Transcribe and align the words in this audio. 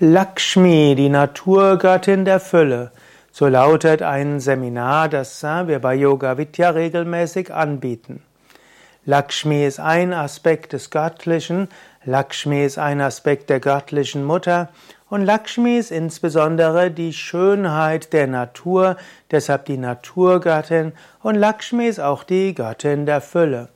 Lakshmi, 0.00 0.96
die 0.96 1.08
Naturgöttin 1.08 2.24
der 2.24 2.40
Fülle. 2.40 2.90
So 3.30 3.46
lautet 3.46 4.02
ein 4.02 4.40
Seminar, 4.40 5.08
das 5.08 5.40
wir 5.44 5.78
bei 5.78 5.94
Yoga 5.94 6.36
Vidya 6.36 6.70
regelmäßig 6.70 7.54
anbieten. 7.54 8.20
Lakshmi 9.04 9.64
ist 9.64 9.78
ein 9.78 10.12
Aspekt 10.12 10.72
des 10.72 10.90
Göttlichen, 10.90 11.68
Lakshmi 12.04 12.64
ist 12.64 12.76
ein 12.76 13.00
Aspekt 13.00 13.50
der 13.50 13.60
göttlichen 13.60 14.24
Mutter 14.24 14.68
und 15.10 15.24
Lakshmi 15.24 15.78
ist 15.78 15.92
insbesondere 15.92 16.90
die 16.90 17.12
Schönheit 17.12 18.12
der 18.12 18.26
Natur, 18.26 18.96
deshalb 19.30 19.66
die 19.66 19.78
Naturgöttin 19.78 20.92
und 21.22 21.36
Lakshmi 21.36 21.86
ist 21.86 22.00
auch 22.00 22.24
die 22.24 22.52
Göttin 22.52 23.06
der 23.06 23.20
Fülle. 23.20 23.68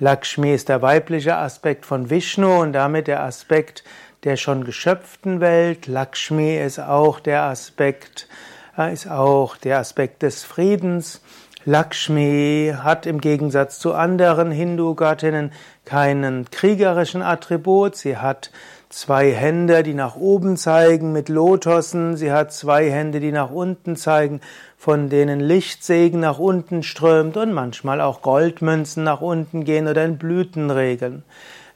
Lakshmi 0.00 0.52
ist 0.52 0.68
der 0.68 0.82
weibliche 0.82 1.36
Aspekt 1.36 1.86
von 1.86 2.10
Vishnu 2.10 2.60
und 2.60 2.72
damit 2.72 3.06
der 3.06 3.22
Aspekt 3.22 3.84
der 4.24 4.36
schon 4.36 4.64
geschöpften 4.64 5.40
Welt. 5.40 5.86
Lakshmi 5.86 6.56
ist 6.56 6.78
auch 6.78 7.20
der 7.20 7.44
Aspekt, 7.44 8.28
äh, 8.76 8.92
ist 8.92 9.10
auch 9.10 9.56
der 9.56 9.78
Aspekt 9.78 10.22
des 10.22 10.42
Friedens. 10.42 11.22
Lakshmi 11.64 12.74
hat 12.82 13.04
im 13.04 13.20
Gegensatz 13.20 13.78
zu 13.78 13.92
anderen 13.92 14.50
Hindu-Göttinnen 14.50 15.52
keinen 15.84 16.50
kriegerischen 16.50 17.20
Attribut. 17.20 17.96
Sie 17.96 18.16
hat 18.16 18.50
zwei 18.88 19.32
Hände, 19.32 19.82
die 19.82 19.92
nach 19.92 20.16
oben 20.16 20.56
zeigen 20.56 21.12
mit 21.12 21.28
Lotossen. 21.28 22.16
Sie 22.16 22.32
hat 22.32 22.52
zwei 22.52 22.90
Hände, 22.90 23.20
die 23.20 23.32
nach 23.32 23.50
unten 23.50 23.96
zeigen, 23.96 24.40
von 24.78 25.10
denen 25.10 25.40
Lichtsegen 25.40 26.20
nach 26.20 26.38
unten 26.38 26.82
strömt 26.82 27.36
und 27.36 27.52
manchmal 27.52 28.00
auch 28.00 28.22
Goldmünzen 28.22 29.04
nach 29.04 29.20
unten 29.20 29.64
gehen 29.64 29.86
oder 29.86 30.04
in 30.04 30.16
Blüten 30.16 30.70
regeln. 30.70 31.24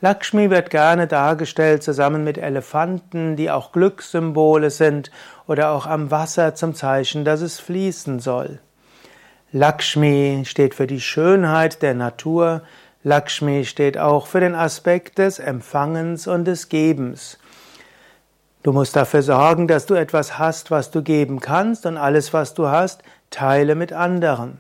Lakshmi 0.01 0.51
wird 0.51 0.71
gerne 0.71 1.07
dargestellt 1.07 1.83
zusammen 1.83 2.25
mit 2.25 2.39
Elefanten, 2.39 3.37
die 3.37 3.51
auch 3.51 3.73
Glückssymbole 3.73 4.71
sind, 4.71 5.11
oder 5.47 5.71
auch 5.71 5.87
am 5.87 6.11
Wasser 6.11 6.55
zum 6.55 6.75
Zeichen, 6.75 7.25
dass 7.25 7.41
es 7.41 7.61
fließen 7.61 8.19
soll. 8.21 8.61
Lakshmi 9.53 10.43
steht 10.47 10.75
für 10.75 10.87
die 10.87 11.01
Schönheit 11.01 11.81
der 11.83 11.95
Natur. 11.95 12.63
Lakshmi 13.05 13.65
steht 13.65 13.99
auch 13.99 14.27
für 14.27 14.41
den 14.41 14.55
Aspekt 14.55 15.19
des 15.19 15.39
Empfangens 15.39 16.27
und 16.27 16.45
des 16.47 16.69
Gebens. 16.69 17.39
Du 18.65 18.73
musst 18.73 18.97
dafür 18.97 19.23
sorgen, 19.23 19.69
dass 19.69 19.87
du 19.87 19.95
etwas 19.95 20.39
hast, 20.39 20.71
was 20.71 20.91
du 20.91 21.03
geben 21.03 21.39
kannst, 21.39 21.87
und 21.87 21.99
alles, 21.99 22.33
was 22.33 22.55
du 22.55 22.69
hast, 22.69 23.03
teile 23.31 23.75
mit 23.75 23.93
anderen. 23.93 24.59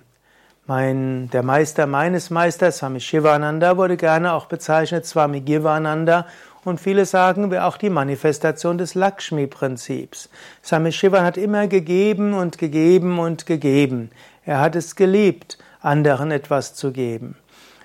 Mein, 0.66 1.28
der 1.30 1.42
Meister 1.42 1.86
meines 1.86 2.30
Meisters, 2.30 2.78
Swami 2.78 2.98
Shivananda, 2.98 3.76
wurde 3.76 3.98
gerne 3.98 4.32
auch 4.32 4.46
bezeichnet 4.46 5.04
Swami 5.04 5.42
Givananda 5.42 6.26
und 6.64 6.80
viele 6.80 7.04
sagen 7.04 7.50
wir 7.50 7.66
auch 7.66 7.76
die 7.76 7.90
Manifestation 7.90 8.78
des 8.78 8.94
Lakshmi-Prinzips. 8.94 10.30
Swami 10.64 10.90
Shivan 10.90 11.22
hat 11.22 11.36
immer 11.36 11.66
gegeben 11.66 12.32
und 12.32 12.56
gegeben 12.56 13.18
und 13.18 13.44
gegeben. 13.44 14.10
Er 14.46 14.60
hat 14.60 14.74
es 14.74 14.96
geliebt, 14.96 15.58
anderen 15.82 16.30
etwas 16.30 16.74
zu 16.74 16.92
geben. 16.92 17.36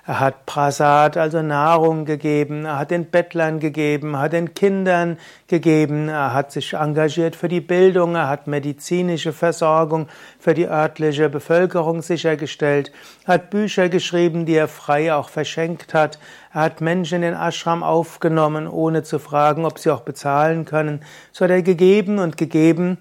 Er 0.09 0.21
hat 0.21 0.47
Prasad, 0.47 1.17
also 1.17 1.43
Nahrung 1.43 2.03
gegeben, 2.03 2.65
er 2.65 2.79
hat 2.79 2.89
den 2.89 3.05
Bettlern 3.05 3.59
gegeben, 3.59 4.15
er 4.15 4.21
hat 4.21 4.33
den 4.33 4.55
Kindern 4.55 5.19
gegeben, 5.45 6.09
er 6.09 6.33
hat 6.33 6.51
sich 6.51 6.73
engagiert 6.73 7.35
für 7.35 7.47
die 7.47 7.61
Bildung, 7.61 8.15
er 8.15 8.27
hat 8.27 8.47
medizinische 8.47 9.33
Versorgung 9.33 10.07
für 10.39 10.55
die 10.55 10.67
örtliche 10.67 11.29
Bevölkerung 11.29 12.01
sichergestellt, 12.01 12.91
er 13.27 13.35
hat 13.35 13.51
Bücher 13.51 13.87
geschrieben, 13.87 14.47
die 14.47 14.55
er 14.55 14.67
frei 14.67 15.13
auch 15.13 15.29
verschenkt 15.29 15.93
hat, 15.93 16.17
er 16.55 16.61
hat 16.61 16.81
Menschen 16.81 17.17
in 17.17 17.21
den 17.21 17.35
Ashram 17.35 17.83
aufgenommen, 17.83 18.67
ohne 18.67 19.03
zu 19.03 19.19
fragen, 19.19 19.63
ob 19.63 19.77
sie 19.77 19.91
auch 19.91 20.01
bezahlen 20.01 20.65
können, 20.65 21.03
so 21.31 21.45
hat 21.45 21.51
er 21.51 21.61
gegeben 21.61 22.17
und 22.17 22.35
gegeben, 22.35 22.97